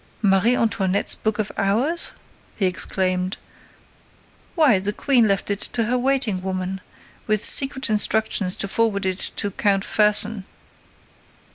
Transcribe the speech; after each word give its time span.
"Marie 0.23 0.55
Antoinette's 0.55 1.13
book 1.13 1.37
of 1.37 1.51
hours?" 1.57 2.09
he 2.55 2.65
exclaimed. 2.65 3.37
"Why, 4.55 4.79
the 4.79 4.93
Queen 4.93 5.27
left 5.27 5.51
it 5.51 5.59
to 5.73 5.83
her 5.83 5.95
waiting 5.99 6.41
woman, 6.41 6.81
with 7.27 7.43
secret 7.45 7.87
instructions 7.87 8.55
to 8.55 8.67
forward 8.67 9.05
it 9.05 9.19
to 9.35 9.51
Count 9.51 9.83
Fersen. 9.85 10.45